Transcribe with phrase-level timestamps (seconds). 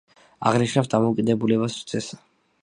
[0.51, 2.25] აღნიშნავს დამოკიდებულებას რძესთან.